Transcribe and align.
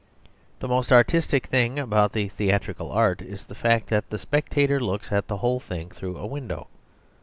The 0.61 0.67
most 0.67 0.91
artistic 0.91 1.45
thing 1.45 1.77
about 1.77 2.11
the 2.13 2.29
theatrical 2.29 2.91
art 2.91 3.21
is 3.21 3.45
the 3.45 3.53
fact 3.53 3.89
that 3.89 4.09
the 4.09 4.17
spectator 4.17 4.79
looks 4.79 5.11
at 5.11 5.27
the 5.27 5.37
whole 5.37 5.59
thing 5.59 5.89
through 5.91 6.17
a 6.17 6.25
window. 6.25 6.65